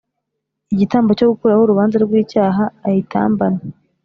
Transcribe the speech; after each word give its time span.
Igitambo 0.73 1.09
cyo 1.17 1.27
gukuraho 1.31 1.61
urubanza 1.63 1.95
rw 2.05 2.11
icyaha 2.23 2.63
ayitambane 2.87 3.61